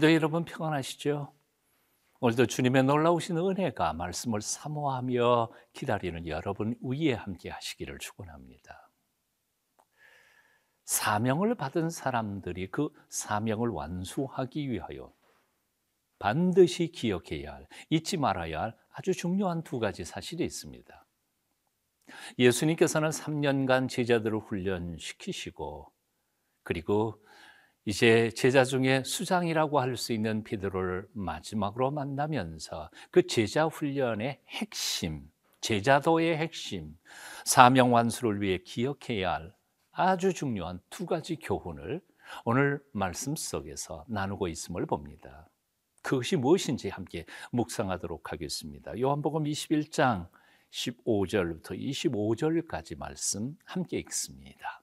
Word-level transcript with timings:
오늘도 0.00 0.14
여러분 0.14 0.46
평안하시죠? 0.46 1.30
오늘도 2.20 2.46
주님의 2.46 2.84
놀라우신 2.84 3.36
은혜가 3.36 3.92
말씀을 3.92 4.40
사모하며 4.40 5.52
기다리는 5.74 6.26
여러분 6.26 6.74
위에 6.80 7.12
함께 7.12 7.50
하시기를 7.50 7.98
축원합니다. 7.98 8.90
사명을 10.86 11.54
받은 11.54 11.90
사람들이 11.90 12.70
그 12.70 12.88
사명을 13.10 13.68
완수하기 13.68 14.70
위하여 14.70 15.12
반드시 16.18 16.90
기억해야 16.90 17.52
할, 17.52 17.66
잊지 17.90 18.16
말아야 18.16 18.62
할 18.62 18.78
아주 18.92 19.12
중요한 19.12 19.62
두 19.62 19.78
가지 19.78 20.06
사실이 20.06 20.42
있습니다. 20.42 21.06
예수님께서는 22.38 23.10
3년간 23.10 23.90
제자들을 23.90 24.38
훈련시키시고 24.38 25.92
그리고 26.62 27.22
이제 27.86 28.30
제자 28.30 28.64
중에 28.64 29.02
수장이라고 29.04 29.80
할 29.80 29.96
수 29.96 30.12
있는 30.12 30.44
베드로를 30.44 31.08
마지막으로 31.12 31.90
만나면서 31.90 32.90
그 33.10 33.26
제자 33.26 33.66
훈련의 33.66 34.40
핵심, 34.48 35.30
제자도의 35.60 36.36
핵심, 36.36 36.96
사명 37.44 37.92
완수를 37.92 38.40
위해 38.40 38.58
기억해야 38.58 39.32
할 39.32 39.54
아주 39.92 40.32
중요한 40.32 40.80
두 40.90 41.06
가지 41.06 41.36
교훈을 41.36 42.00
오늘 42.44 42.80
말씀 42.92 43.34
속에서 43.34 44.04
나누고 44.08 44.48
있음을 44.48 44.86
봅니다. 44.86 45.48
그것이 46.02 46.36
무엇인지 46.36 46.88
함께 46.88 47.26
묵상하도록 47.52 48.32
하겠습니다. 48.32 48.98
요한복음 48.98 49.44
21장 49.44 50.28
15절부터 50.70 51.78
25절까지 51.78 52.96
말씀 52.96 53.56
함께 53.64 53.98
읽습니다. 53.98 54.82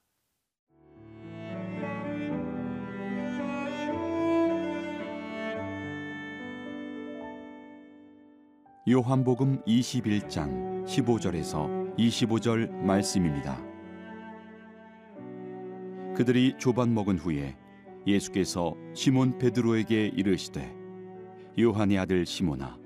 요한복음 8.90 9.64
21장 9.64 10.86
15절에서 10.86 11.98
25절 11.98 12.72
말씀입니다. 12.72 13.62
그들이 16.16 16.54
조반 16.58 16.94
먹은 16.94 17.18
후에 17.18 17.58
예수께서 18.08 18.76
시몬 18.94 19.38
베드로에게 19.40 20.14
이르시되 20.16 20.74
요한의 21.60 21.98
아들 21.98 22.26
시몬아 22.26 22.78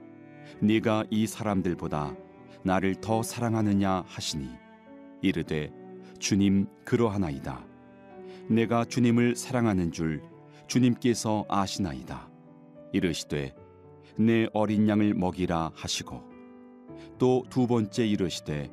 네가 0.60 1.06
이 1.12 1.28
사람들보다 1.28 2.16
나를 2.64 2.96
더 2.96 3.22
사랑하느냐 3.22 4.04
하시니 4.08 4.50
이르되 5.22 5.72
주님 6.18 6.66
그러하나이다 6.84 7.64
내가 8.50 8.86
주님을 8.86 9.36
사랑하는 9.36 9.92
줄 9.92 10.24
주님께서 10.66 11.46
아시나이다 11.48 12.28
이르시되 12.92 13.61
내 14.18 14.48
어린 14.54 14.88
양을 14.88 15.14
먹이라 15.14 15.72
하시고 15.76 16.22
또 17.18 17.44
두 17.50 17.68
번째 17.68 18.06
이르시되 18.06 18.72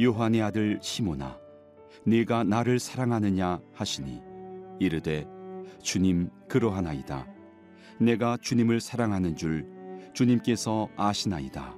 요한의 0.00 0.42
아들 0.42 0.78
시모나 0.82 1.38
네가 2.04 2.44
나를 2.44 2.78
사랑하느냐 2.78 3.60
하시니 3.74 4.22
이르되 4.78 5.26
주님 5.82 6.30
그러하나이다. 6.48 7.26
내가 8.00 8.36
주님을 8.40 8.80
사랑하는 8.80 9.36
줄 9.36 9.66
주님께서 10.14 10.88
아시나이다. 10.96 11.76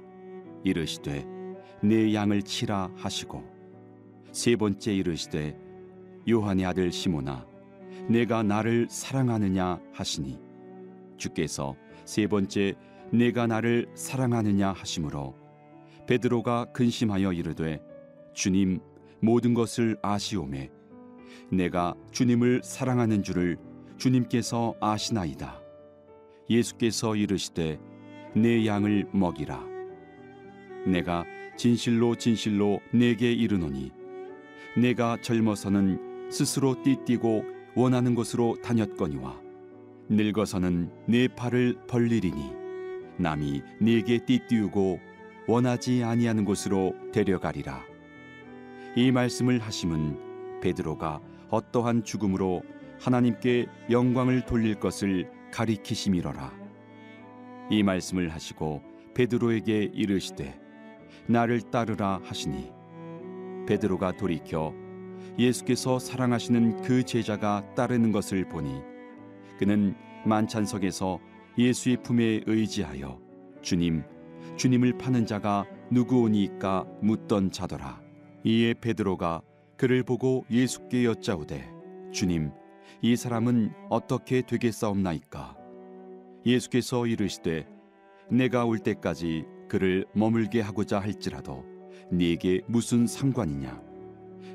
이르시되 0.63 1.25
내 1.83 2.13
양을 2.13 2.43
치라 2.43 2.91
하시고 2.95 3.43
세 4.31 4.55
번째 4.55 4.93
이르시되 4.93 5.57
요한의 6.29 6.65
아들 6.65 6.91
시모나 6.91 7.45
내가 8.07 8.43
나를 8.43 8.87
사랑하느냐 8.89 9.79
하시니 9.93 10.39
주께서 11.17 11.75
세 12.05 12.27
번째 12.27 12.75
내가 13.11 13.47
나를 13.47 13.87
사랑하느냐 13.95 14.71
하심으로 14.71 15.35
베드로가 16.07 16.71
근심하여 16.73 17.33
이르되 17.33 17.81
주님 18.33 18.79
모든 19.21 19.53
것을 19.53 19.97
아시오매 20.01 20.69
내가 21.51 21.93
주님을 22.11 22.61
사랑하는 22.63 23.23
줄을 23.23 23.57
주님께서 23.97 24.75
아시나이다. 24.79 25.61
예수께서 26.49 27.15
이르시되 27.15 27.79
내 28.33 28.65
양을 28.65 29.09
먹이라. 29.11 29.63
내가 30.87 31.25
진실로 31.55 32.15
진실로 32.15 32.79
내게 32.91 33.31
이르노니 33.31 33.91
내가 34.77 35.17
젊어서는 35.21 36.31
스스로 36.31 36.81
띠띠고 36.81 37.43
원하는 37.75 38.15
곳으로 38.15 38.57
다녔거니와 38.63 39.39
늙어서는 40.11 40.91
내 41.07 41.29
팔을 41.29 41.77
벌리리니 41.87 42.51
남이 43.17 43.61
네게 43.79 44.25
띠띠우고 44.25 44.99
원하지 45.47 46.03
아니하는 46.03 46.43
곳으로 46.43 46.93
데려가리라. 47.13 47.81
이 48.97 49.09
말씀을 49.09 49.59
하심은 49.59 50.59
베드로가 50.59 51.21
어떠한 51.49 52.03
죽음으로 52.03 52.61
하나님께 52.99 53.67
영광을 53.89 54.45
돌릴 54.45 54.75
것을 54.75 55.31
가리키심이로라. 55.53 56.51
이 57.69 57.81
말씀을 57.81 58.29
하시고 58.29 58.81
베드로에게 59.13 59.91
이르시되 59.93 60.59
나를 61.27 61.61
따르라 61.61 62.19
하시니 62.25 62.69
베드로가 63.65 64.17
돌이켜 64.17 64.73
예수께서 65.39 65.99
사랑하시는 65.99 66.81
그 66.81 67.03
제자가 67.03 67.73
따르는 67.75 68.11
것을 68.11 68.49
보니 68.49 68.90
그는 69.61 69.93
만찬석에서 70.25 71.19
예수의 71.55 71.97
품에 72.01 72.41
의지하여 72.47 73.21
주님 73.61 74.03
주님을 74.57 74.97
파는 74.97 75.27
자가 75.27 75.65
누구오니까 75.91 76.87
묻던 77.03 77.51
자더라. 77.51 78.01
이에 78.43 78.73
베드로가 78.73 79.43
그를 79.77 80.01
보고 80.01 80.45
예수께 80.49 81.05
여짜오되 81.05 81.63
주님 82.11 82.49
이 83.03 83.15
사람은 83.15 83.71
어떻게 83.91 84.41
되겠사옵나이까? 84.41 85.55
예수께서 86.43 87.05
이르시되 87.05 87.67
내가 88.31 88.65
올 88.65 88.79
때까지 88.79 89.45
그를 89.69 90.07
머물게 90.15 90.61
하고자 90.61 90.99
할지라도 90.99 91.63
네게 92.11 92.61
무슨 92.65 93.05
상관이냐? 93.05 93.79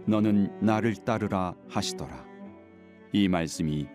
너는 0.06 0.50
나를 0.60 0.96
따르라 0.96 1.54
하시더라. 1.68 2.26
이 3.12 3.28
말씀이 3.28 3.86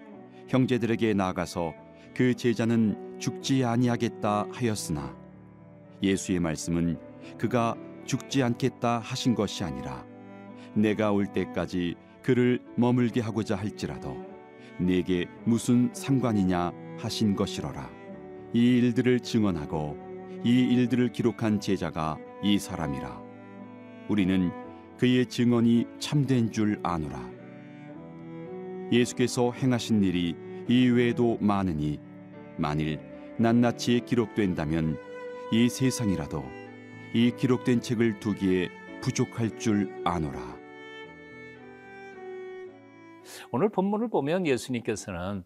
형제들에게 0.52 1.14
나아가서 1.14 1.74
그 2.14 2.36
제자는 2.36 3.20
죽지 3.20 3.64
아니하겠다 3.64 4.48
하였으나 4.52 5.16
예수의 6.04 6.42
말씀은 6.42 7.00
그가 7.38 7.76
죽지 8.06 8.44
않겠다 8.44 9.00
하신 9.00 9.34
것이 9.34 9.64
아니라 9.64 10.06
내가 10.74 11.14
올 11.14 11.28
때까지 11.28 11.96
그를 12.22 12.60
머물게 12.76 13.22
하고자 13.22 13.56
할지라도 13.56 14.18
네게 14.78 15.28
무슨 15.46 15.90
상관이냐 15.94 16.74
하신 16.98 17.36
것이로라. 17.36 17.90
이 18.54 18.78
일들을 18.78 19.22
증언하고 19.22 19.98
이 20.44 20.50
일들을 20.50 21.14
기록한 21.14 21.62
제자가 21.62 22.18
이 22.44 22.60
사람이라. 22.60 23.22
우리는 24.10 24.52
그의 24.98 25.28
증언이 25.28 25.88
참된 26.00 26.52
줄 26.52 26.80
아노라 26.84 27.41
예수께서 28.92 29.52
행하신 29.52 30.04
일이 30.04 30.36
이 30.68 30.88
외에도 30.90 31.38
많으니 31.40 32.00
만일 32.58 33.00
낱낱이 33.40 34.02
기록된다면 34.06 34.98
이 35.52 35.70
세상이라도 35.70 36.44
이 37.14 37.32
기록된 37.38 37.82
책을 37.82 38.20
두기에 38.20 38.70
부족할 39.02 39.58
줄 39.58 40.02
아노라. 40.06 40.40
오늘 43.52 43.70
본문을 43.70 44.10
보면 44.10 44.46
예수님께서는 44.46 45.44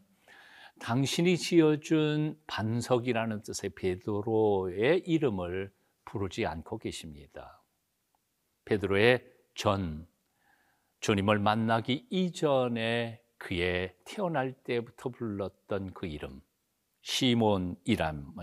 당신이 0.79 1.37
지어준 1.37 2.37
반석이라는 2.47 3.43
뜻의 3.43 3.71
베드로의 3.75 5.03
이름을 5.05 5.71
부르지 6.03 6.45
않고 6.45 6.79
계십니다. 6.79 7.63
베드로의 8.65 9.23
전 9.53 10.07
주님을 10.99 11.39
만나기 11.39 12.05
이전에 12.09 13.21
그의 13.37 13.95
태어날 14.05 14.53
때부터 14.63 15.09
불렀던 15.09 15.93
그 15.93 16.07
이름 16.07 16.41
시몬이란 17.01 18.33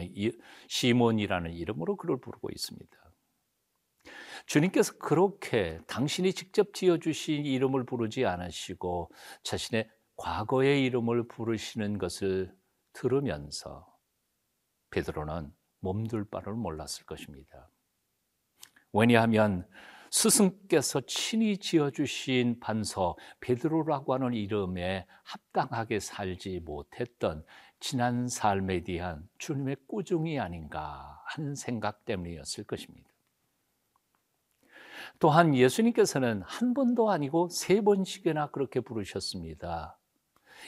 시몬이라는 0.68 1.52
이름으로 1.52 1.96
그를 1.96 2.20
부르고 2.20 2.48
있습니다. 2.50 2.96
주님께서 4.46 4.98
그렇게 4.98 5.80
당신이 5.86 6.32
직접 6.32 6.74
지어 6.74 6.98
주신 6.98 7.44
이름을 7.44 7.84
부르지 7.84 8.24
않으시고 8.24 9.10
자신의 9.42 9.88
과거의 10.16 10.84
이름을 10.84 11.28
부르시는 11.28 11.98
것을 11.98 12.54
들으면서 12.92 13.86
베드로는 14.90 15.52
몸둘 15.80 16.28
바를 16.28 16.54
몰랐을 16.54 17.04
것입니다. 17.06 17.68
왜냐하면 18.92 19.66
스승께서 20.12 21.00
친히 21.06 21.56
지어주신 21.56 22.60
반석 22.60 23.16
베드로라고 23.40 24.12
하는 24.12 24.34
이름에 24.34 25.06
합당하게 25.22 26.00
살지 26.00 26.60
못했던 26.60 27.42
지난 27.80 28.28
삶에 28.28 28.82
대한 28.84 29.26
주님의 29.38 29.76
꾸중이 29.88 30.38
아닌가 30.38 31.22
하는 31.24 31.54
생각 31.54 32.04
때문이었을 32.04 32.64
것입니다. 32.64 33.08
또한 35.18 35.54
예수님께서는 35.54 36.42
한 36.42 36.74
번도 36.74 37.10
아니고 37.10 37.48
세 37.48 37.80
번씩이나 37.80 38.50
그렇게 38.50 38.80
부르셨습니다. 38.80 39.98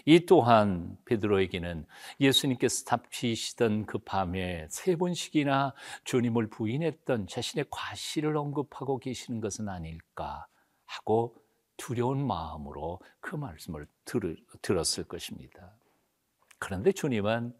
이 0.05 0.27
또한 0.27 0.97
베드로에게는 1.05 1.87
예수님께서 2.21 2.85
답히시던 2.85 3.87
그 3.87 3.99
밤에 3.99 4.67
세 4.71 4.97
번씩이나 4.97 5.75
주님을 6.05 6.49
부인했던 6.51 7.27
자신의 7.29 7.67
과실을 7.71 8.37
언급하고 8.37 8.99
계시는 8.99 9.41
것은 9.41 9.69
아닐까 9.69 10.47
하고 10.85 11.37
두려운 11.77 12.27
마음으로 12.27 13.01
그 13.21 13.35
말씀을 13.37 13.87
들, 14.05 14.37
들었을 14.63 15.05
것입니다. 15.05 15.73
그런데 16.59 16.93
주님은 16.93 17.55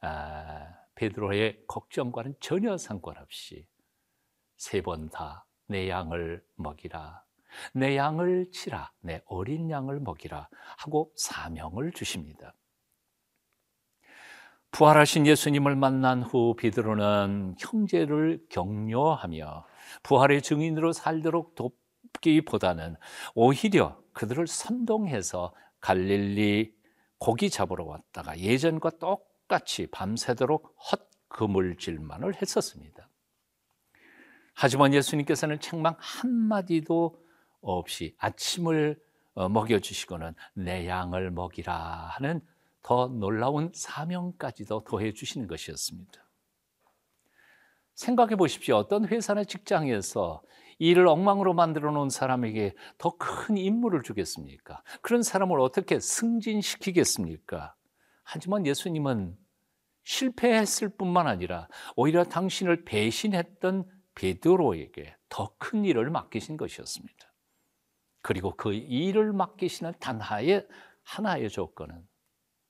아, 0.00 0.74
베드로의 0.94 1.64
걱정과는 1.66 2.34
전혀 2.40 2.76
상관없이 2.76 3.66
세 4.56 4.82
번 4.82 5.08
다 5.08 5.44
내 5.72 5.88
양을 5.88 6.44
먹이라 6.56 7.24
내 7.72 7.96
양을 7.96 8.50
치라, 8.52 8.92
내 9.00 9.22
어린 9.26 9.70
양을 9.70 10.00
먹이라 10.00 10.48
하고 10.78 11.12
사명을 11.16 11.92
주십니다. 11.92 12.54
부활하신 14.72 15.26
예수님을 15.26 15.76
만난 15.76 16.22
후 16.22 16.56
베드로는 16.56 17.56
형제를 17.58 18.42
격려하며 18.48 19.66
부활의 20.02 20.40
증인으로 20.40 20.92
살도록 20.92 21.54
돕기보다는 21.54 22.96
오히려 23.34 24.00
그들을 24.14 24.46
선동해서 24.46 25.52
갈릴리 25.80 26.74
고기 27.18 27.50
잡으러 27.50 27.84
왔다가 27.84 28.38
예전과 28.38 28.92
똑같이 28.98 29.88
밤새도록 29.90 30.74
헛그물질만을 31.30 32.40
했었습니다. 32.40 33.08
하지만 34.54 34.94
예수님께서는 34.94 35.60
책망 35.60 35.96
한마디도 35.98 37.20
없이 37.62 38.14
아침을 38.18 39.00
어, 39.34 39.48
먹여주시고는 39.48 40.34
내 40.54 40.86
양을 40.86 41.30
먹이라 41.30 41.74
하는 42.12 42.40
더 42.82 43.08
놀라운 43.08 43.70
사명까지도 43.74 44.84
더해 44.84 45.12
주시는 45.12 45.46
것이었습니다. 45.46 46.20
생각해 47.94 48.36
보십시오. 48.36 48.76
어떤 48.76 49.06
회사나 49.06 49.44
직장에서 49.44 50.42
일을 50.78 51.06
엉망으로 51.06 51.54
만들어 51.54 51.92
놓은 51.92 52.10
사람에게 52.10 52.74
더 52.98 53.16
큰 53.16 53.56
임무를 53.56 54.02
주겠습니까? 54.02 54.82
그런 55.00 55.22
사람을 55.22 55.60
어떻게 55.60 56.00
승진시키겠습니까? 56.00 57.74
하지만 58.24 58.66
예수님은 58.66 59.36
실패했을 60.04 60.88
뿐만 60.88 61.28
아니라 61.28 61.68
오히려 61.94 62.24
당신을 62.24 62.84
배신했던 62.84 63.84
베드로에게 64.14 65.14
더 65.28 65.54
큰 65.58 65.84
일을 65.84 66.10
맡기신 66.10 66.56
것이었습니다. 66.56 67.31
그리고 68.22 68.54
그 68.56 68.72
일을 68.72 69.32
맡기시는 69.32 69.94
단 69.98 70.20
하나의, 70.20 70.66
하나의 71.02 71.50
조건은 71.50 72.06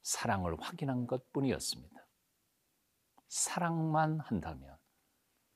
사랑을 0.02 0.56
확인한 0.60 1.06
것 1.06 1.30
뿐이었습니다. 1.32 1.94
사랑만 3.28 4.20
한다면 4.20 4.76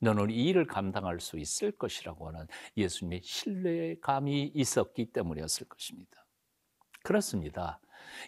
너는 0.00 0.30
이 0.30 0.44
일을 0.46 0.66
감당할 0.66 1.20
수 1.20 1.38
있을 1.38 1.72
것이라고 1.72 2.28
하는 2.28 2.46
예수님의 2.76 3.22
신뢰감이 3.22 4.52
있었기 4.54 5.12
때문이었을 5.12 5.68
것입니다. 5.68 6.26
그렇습니다. 7.02 7.80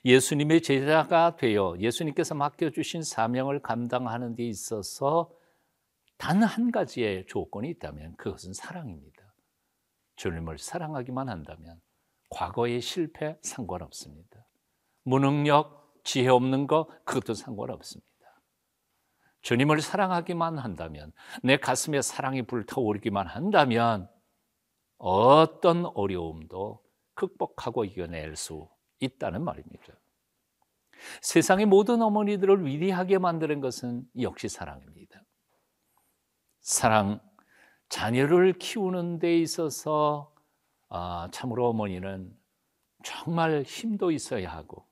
예수님의 0.05 0.63
제자가 0.63 1.37
되어 1.37 1.77
예수님께서 1.79 2.35
맡겨주신 2.35 3.03
사명을 3.03 3.61
감당하는 3.61 4.35
데 4.35 4.45
있어서 4.45 5.31
단 6.17 6.43
한 6.43 6.73
가지의 6.73 7.27
조건이 7.27 7.71
있다면 7.71 8.17
그것은 8.17 8.53
사랑입니다. 8.53 9.18
주님을 10.19 10.59
사랑하기만 10.59 11.29
한다면 11.29 11.81
과거의 12.31 12.81
실패 12.81 13.39
상관없습니다. 13.43 14.47
무능력, 15.05 16.03
지혜 16.05 16.29
없는 16.29 16.67
거 16.67 16.89
그것도 17.05 17.35
상관없습니다. 17.35 18.09
주님을 19.43 19.81
사랑하기만 19.81 20.59
한다면 20.59 21.13
내 21.43 21.57
가슴에 21.57 22.03
사랑이 22.03 22.43
불타오르기만 22.43 23.29
한다면 23.29 24.11
어떤 24.99 25.87
어려움도 25.95 26.83
극복하고 27.15 27.85
이겨낼 27.85 28.35
수 28.37 28.69
있다는 28.99 29.45
말입니다. 29.45 29.95
세상의 31.23 31.67
모든 31.67 32.03
어머니들을 32.03 32.67
위대하게 32.67 33.19
만드는 33.19 33.61
것은 33.61 34.05
역시 34.21 34.49
사랑입니다. 34.49 35.23
사랑 36.61 37.21
자녀를 37.89 38.55
키우는 38.55 39.19
데 39.19 39.39
있어서 39.39 40.35
아, 40.89 41.29
참으로 41.33 41.69
어머니는 41.69 42.37
정말 43.05 43.63
힘도 43.63 44.11
있어야 44.11 44.51
하고 44.53 44.87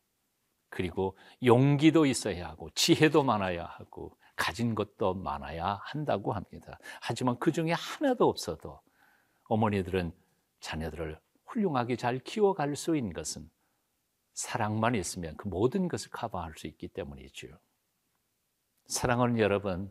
그리고 0.69 1.17
용기도 1.45 2.07
있어야 2.07 2.49
하고 2.49 2.71
지혜도 2.71 3.23
많아야 3.23 3.65
하고 3.65 4.17
가진 4.37 4.75
것도 4.75 5.15
많아야 5.15 5.81
한다고 5.83 6.33
합니다. 6.33 6.79
하지만 7.01 7.39
그 7.39 7.53
중에 7.53 7.73
하나도 7.73 8.29
없어도 8.29 8.81
어머니들은 9.45 10.13
자녀들을 10.61 11.19
훌륭하게 11.47 11.97
잘 11.97 12.19
키워갈 12.19 12.77
수 12.77 12.97
있는 12.97 13.13
것은 13.13 13.49
사랑만 14.35 14.95
있으면 14.95 15.37
그 15.37 15.49
모든 15.49 15.89
것을 15.89 16.11
커버할 16.11 16.53
수 16.57 16.67
있기 16.67 16.89
때문이죠. 16.89 17.49
사랑은 18.87 19.39
여러분 19.39 19.91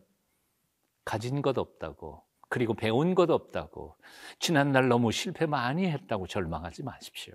가진 1.04 1.42
것 1.42 1.58
없다고 1.58 2.25
그리고 2.48 2.74
배운 2.74 3.14
것 3.14 3.30
없다고 3.30 3.96
지난날 4.38 4.88
너무 4.88 5.12
실패 5.12 5.46
많이 5.46 5.88
했다고 5.88 6.26
절망하지 6.26 6.82
마십시오. 6.84 7.34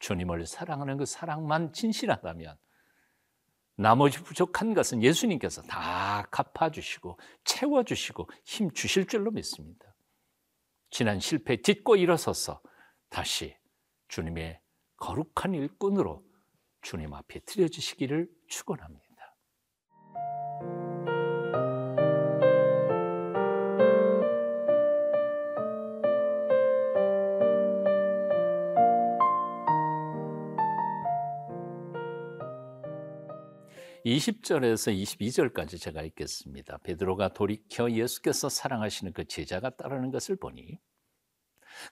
주님을 0.00 0.46
사랑하는 0.46 0.96
그 0.96 1.06
사랑만 1.06 1.72
진실하다면 1.72 2.56
나머지 3.76 4.22
부족한 4.22 4.74
것은 4.74 5.02
예수님께서 5.02 5.62
다 5.62 6.26
갚아주시고 6.30 7.18
채워주시고 7.44 8.28
힘 8.44 8.72
주실 8.72 9.06
줄로 9.06 9.30
믿습니다. 9.30 9.94
지난 10.90 11.20
실패 11.20 11.62
딛고 11.62 11.96
일어서서 11.96 12.60
다시 13.08 13.56
주님의 14.08 14.60
거룩한 14.96 15.54
일꾼으로 15.54 16.24
주님 16.82 17.14
앞에 17.14 17.40
드려지시기를 17.40 18.28
축원합니다. 18.48 19.07
20절에서 34.08 34.96
22절까지 35.02 35.78
제가 35.78 36.00
읽겠습니다. 36.02 36.78
베드로가 36.78 37.34
돌이켜 37.34 37.90
예수께서 37.90 38.48
사랑하시는 38.48 39.12
그 39.12 39.26
제자가 39.26 39.70
따르는 39.76 40.10
것을 40.10 40.36
보니 40.36 40.78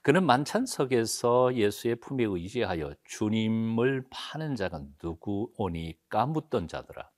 그는 0.01 0.25
만찬석에서 0.25 1.53
예수의 1.53 1.97
품에 1.97 2.23
의지하여 2.23 2.95
주님을 3.05 4.07
파는 4.09 4.55
자가 4.55 4.81
누구오니까 5.03 6.25
묻던 6.25 6.67
자더라. 6.67 7.11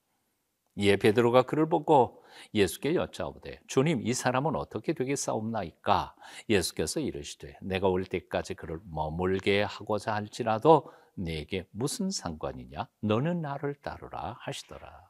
이에 0.76 0.98
베드로가 0.98 1.44
그를 1.44 1.70
보고 1.70 2.24
예수께 2.54 2.96
여짜오되 2.96 3.62
주님 3.68 4.06
이 4.06 4.14
사람은 4.14 4.56
어떻게 4.56 4.94
되겠사옵나이까 4.94 6.16
예수께서 6.50 7.00
이르시되 7.00 7.58
내가 7.62 7.88
올 7.88 8.06
때까지 8.06 8.54
그를 8.54 8.80
머물게 8.84 9.64
하고자 9.64 10.14
할지라도 10.14 10.92
내게 11.16 11.66
무슨 11.72 12.10
상관이냐? 12.10 12.88
너는 13.02 13.42
나를 13.42 13.76
따르라 13.76 14.38
하시더라. 14.40 15.10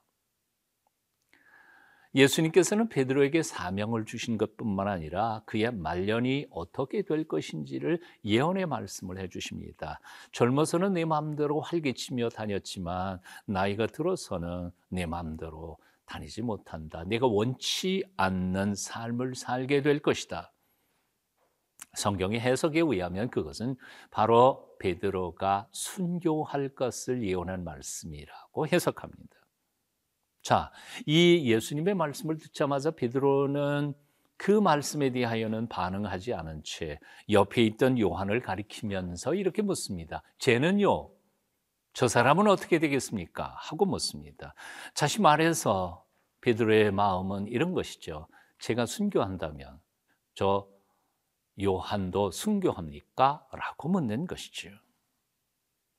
예수님께서는 2.15 2.89
베드로에게 2.89 3.43
사명을 3.43 4.05
주신 4.05 4.37
것뿐만 4.37 4.87
아니라 4.87 5.43
그의 5.45 5.71
말년이 5.71 6.47
어떻게 6.49 7.03
될 7.03 7.27
것인지를 7.27 8.01
예언의 8.25 8.65
말씀을 8.65 9.19
해 9.19 9.29
주십니다. 9.29 9.99
젊어서는 10.31 10.93
내 10.93 11.05
마음대로 11.05 11.61
활개치며 11.61 12.29
다녔지만 12.29 13.19
나이가 13.45 13.85
들어서는 13.85 14.71
내 14.89 15.05
마음대로 15.05 15.77
다니지 16.05 16.41
못한다. 16.41 17.03
내가 17.03 17.27
원치 17.27 18.03
않는 18.17 18.73
삶을 18.73 19.35
살게 19.35 19.83
될 19.83 19.99
것이다. 19.99 20.51
성경의 21.93 22.39
해석에 22.39 22.79
의하면 22.79 23.29
그것은 23.29 23.75
바로 24.11 24.67
베드로가 24.79 25.67
순교할 25.71 26.69
것을 26.75 27.23
예언한 27.23 27.63
말씀이라고 27.63 28.67
해석합니다. 28.67 29.35
자, 30.41 30.71
이 31.05 31.51
예수님의 31.51 31.95
말씀을 31.95 32.37
듣자마자 32.37 32.91
베드로는 32.91 33.93
그 34.37 34.51
말씀에 34.51 35.11
대하여는 35.11 35.67
반응하지 35.67 36.33
않은 36.33 36.61
채 36.63 36.97
옆에 37.29 37.61
있던 37.65 37.99
요한을 37.99 38.41
가리키면서 38.41 39.35
이렇게 39.35 39.61
묻습니다. 39.61 40.23
쟤는요, 40.37 41.09
저 41.91 42.07
사람은 42.07 42.47
어떻게 42.47 42.79
되겠습니까? 42.79 43.53
하고 43.57 43.85
묻습니다. 43.85 44.53
다시 44.95 45.21
말해서 45.21 46.05
베드로의 46.39 46.91
마음은 46.91 47.47
이런 47.47 47.73
것이죠. 47.73 48.27
제가 48.59 48.85
순교한다면 48.85 49.81
저 50.35 50.67
요한도 51.61 52.31
순교합니까? 52.31 53.47
라고 53.51 53.89
묻는 53.89 54.25
것이죠. 54.25 54.69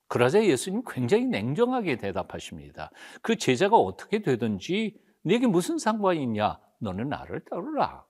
그러자 0.08 0.44
예수님 0.44 0.82
굉장히 0.86 1.26
냉정하게 1.26 1.96
대답하십니다. 1.96 2.90
그 3.22 3.36
제자가 3.36 3.76
어떻게 3.76 4.22
되든지 4.22 5.00
내게 5.22 5.46
무슨 5.46 5.78
상관이 5.78 6.22
있냐? 6.22 6.58
너는 6.80 7.08
나를 7.08 7.44
따르라. 7.44 8.04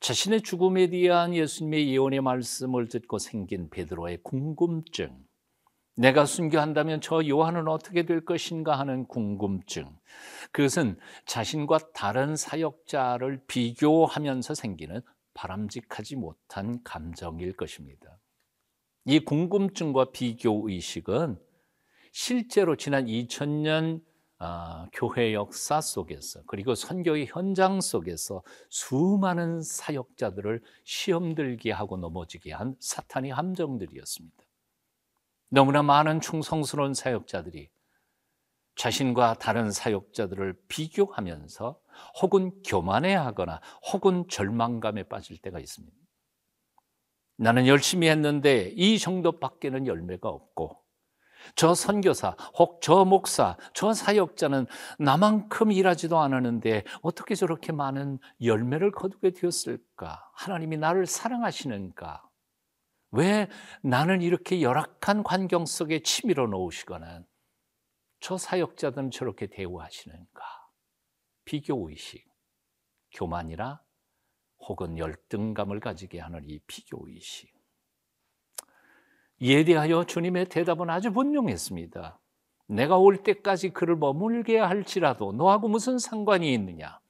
자신의 0.00 0.42
죽음에 0.42 0.88
대한 0.90 1.34
예수님의 1.34 1.88
예언의 1.88 2.20
말씀을 2.20 2.88
듣고 2.88 3.18
생긴 3.18 3.68
베드로의 3.70 4.22
궁금증. 4.22 5.26
내가 5.96 6.24
순교한다면 6.26 7.00
저 7.00 7.26
요한은 7.26 7.66
어떻게 7.66 8.04
될 8.04 8.24
것인가 8.24 8.78
하는 8.78 9.04
궁금증. 9.08 9.98
그것은 10.52 10.96
자신과 11.26 11.78
다른 11.92 12.36
사역자를 12.36 13.42
비교하면서 13.48 14.54
생기는 14.54 15.02
바람직하지 15.38 16.16
못한 16.16 16.82
감정일 16.82 17.56
것입니다. 17.56 18.18
이 19.04 19.20
궁금증과 19.20 20.10
비교 20.10 20.68
의식은 20.68 21.38
실제로 22.10 22.74
지난 22.76 23.06
2000년 23.06 24.02
아, 24.40 24.88
교회 24.92 25.34
역사 25.34 25.80
속에서 25.80 26.42
그리고 26.46 26.74
선교의 26.74 27.26
현장 27.26 27.80
속에서 27.80 28.42
수많은 28.70 29.62
사역자들을 29.62 30.62
시험 30.84 31.34
들게 31.34 31.70
하고 31.70 31.96
넘어지게 31.96 32.52
한 32.52 32.74
사탄의 32.80 33.32
함정들이었습니다. 33.32 34.36
너무나 35.50 35.82
많은 35.82 36.20
충성스러운 36.20 36.94
사역자들이 36.94 37.68
자신과 38.78 39.34
다른 39.34 39.72
사역자들을 39.72 40.54
비교하면서 40.68 41.80
혹은 42.22 42.52
교만해하거나 42.64 43.60
혹은 43.92 44.24
절망감에 44.30 45.02
빠질 45.02 45.36
때가 45.36 45.58
있습니다. 45.58 45.96
나는 47.36 47.66
열심히 47.66 48.08
했는데 48.08 48.72
이 48.76 48.98
정도밖에는 49.00 49.86
열매가 49.88 50.28
없고 50.28 50.80
저 51.56 51.74
선교사 51.74 52.36
혹 52.56 52.78
저 52.80 53.04
목사 53.04 53.56
저 53.74 53.92
사역자는 53.92 54.66
나만큼 55.00 55.72
일하지도 55.72 56.18
않았는데 56.20 56.84
어떻게 57.02 57.34
저렇게 57.34 57.72
많은 57.72 58.20
열매를 58.40 58.92
거두게 58.92 59.32
되었을까? 59.32 60.30
하나님이 60.34 60.76
나를 60.76 61.06
사랑하시는가? 61.06 62.22
왜 63.10 63.48
나는 63.82 64.22
이렇게 64.22 64.62
열악한 64.62 65.24
환경 65.26 65.66
속에 65.66 66.00
치밀어 66.02 66.46
놓으시거나 66.46 67.24
저 68.20 68.36
사역자들은 68.36 69.10
저렇게 69.10 69.46
대우하시는가? 69.46 70.42
비교 71.44 71.88
의식, 71.88 72.28
교만이나 73.12 73.82
혹은 74.60 74.98
열등감을 74.98 75.80
가지게 75.80 76.20
하는 76.20 76.42
이 76.44 76.58
비교 76.66 77.08
의식. 77.08 77.52
이에 79.40 79.64
대하여 79.64 80.04
주님의 80.04 80.46
대답은 80.46 80.90
아주 80.90 81.12
분명했습니다. 81.12 82.18
내가 82.66 82.98
올 82.98 83.22
때까지 83.22 83.70
그를 83.70 83.96
머물게 83.96 84.58
할지라도 84.58 85.32
너하고 85.32 85.68
무슨 85.68 85.98
상관이 85.98 86.52
있느냐? 86.52 87.00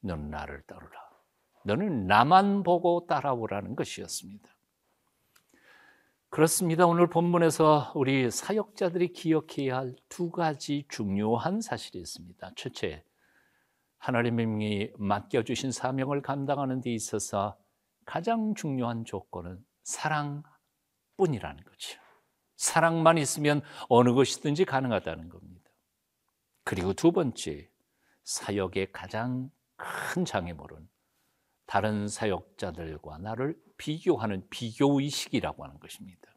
너는 0.00 0.30
나를 0.30 0.62
따르라. 0.62 1.10
너는 1.64 2.06
나만 2.06 2.62
보고 2.62 3.06
따라오라는 3.06 3.74
것이었습니다. 3.74 4.48
그렇습니다. 6.30 6.86
오늘 6.86 7.08
본문에서 7.08 7.92
우리 7.96 8.30
사역자들이 8.30 9.12
기억해야 9.12 9.78
할 9.78 9.96
두 10.08 10.30
가지 10.30 10.84
중요한 10.88 11.60
사실이 11.60 11.98
있습니다. 11.98 12.52
첫째, 12.56 13.04
하나님이 13.98 14.90
맡겨주신 14.96 15.72
사명을 15.72 16.22
감당하는 16.22 16.80
데 16.80 16.92
있어서 16.92 17.58
가장 18.04 18.54
중요한 18.54 19.04
조건은 19.04 19.64
사랑뿐이라는 19.82 21.64
거죠. 21.64 22.00
사랑만 22.56 23.18
있으면 23.18 23.62
어느 23.88 24.12
것이든지 24.12 24.66
가능하다는 24.66 25.30
겁니다. 25.30 25.70
그리고 26.62 26.92
두 26.92 27.10
번째, 27.10 27.68
사역의 28.22 28.92
가장 28.92 29.50
큰 29.76 30.24
장애물은 30.24 30.88
다른 31.70 32.08
사역자들과 32.08 33.18
나를 33.18 33.56
비교하는 33.78 34.42
비교의식이라고 34.50 35.62
하는 35.62 35.78
것입니다. 35.78 36.36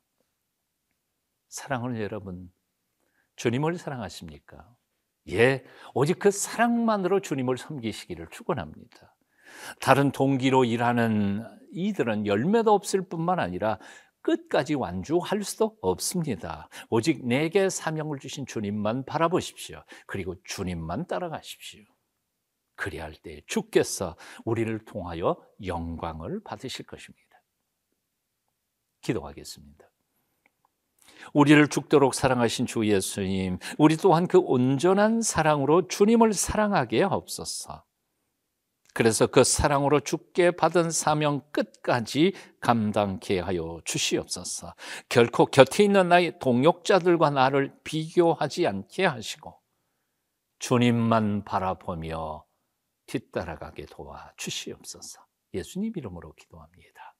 사랑하는 1.47 1.99
여러분, 1.99 2.51
주님을 3.37 3.79
사랑하십니까? 3.79 4.75
예, 5.29 5.65
오직 5.95 6.19
그 6.19 6.29
사랑만으로 6.29 7.21
주님을 7.21 7.57
섬기시기를 7.57 8.27
축원합니다. 8.29 9.15
다른 9.81 10.11
동기로 10.11 10.65
일하는 10.65 11.43
이들은 11.71 12.27
열매도 12.27 12.71
없을 12.71 13.01
뿐만 13.09 13.39
아니라 13.39 13.79
끝까지 14.21 14.75
완주할 14.75 15.41
수도 15.41 15.75
없습니다. 15.81 16.69
오직 16.91 17.25
내게 17.25 17.69
사명을 17.69 18.19
주신 18.19 18.45
주님만 18.45 19.05
바라보십시오. 19.05 19.83
그리고 20.05 20.35
주님만 20.43 21.07
따라가십시오. 21.07 21.85
그리할 22.75 23.13
때 23.15 23.41
주께서 23.47 24.15
우리를 24.45 24.85
통하여 24.85 25.37
영광을 25.65 26.41
받으실 26.43 26.85
것입니다. 26.85 27.41
기도하겠습니다. 29.01 29.89
우리를 31.33 31.67
죽도록 31.67 32.13
사랑하신 32.13 32.65
주 32.65 32.85
예수님, 32.85 33.59
우리 33.77 33.97
또한 33.97 34.27
그 34.27 34.39
온전한 34.39 35.21
사랑으로 35.21 35.87
주님을 35.87 36.33
사랑하게 36.33 37.03
하옵소서. 37.03 37.83
그래서 38.93 39.25
그 39.25 39.43
사랑으로 39.43 40.01
죽게 40.01 40.51
받은 40.51 40.91
사명 40.91 41.41
끝까지 41.51 42.33
감당케 42.59 43.39
하여 43.39 43.81
주시옵소서. 43.85 44.75
결코 45.09 45.47
곁에 45.47 45.83
있는 45.83 46.09
나의 46.09 46.37
동역자들과 46.39 47.31
나를 47.31 47.73
비교하지 47.83 48.67
않게 48.67 49.05
하시고 49.05 49.59
주님만 50.59 51.43
바라보며 51.43 52.45
뒤따라가게 53.05 53.85
도와 53.87 54.33
주시옵소서. 54.37 55.25
예수님 55.53 55.93
이름으로 55.95 56.33
기도합니다. 56.33 57.15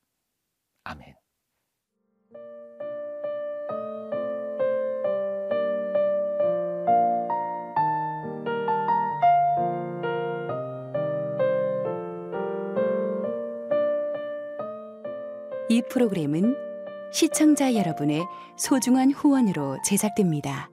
아멘. 0.83 1.15
이 15.69 15.81
프로그램은 15.89 16.55
시청자 17.11 17.73
여러분의 17.75 18.25
소중한 18.57 19.11
후원으로 19.11 19.77
제작됩니다. 19.85 20.72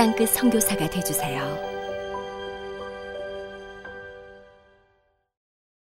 땅끝 0.00 0.30
성교사가 0.30 0.88
되주세요 0.88 1.69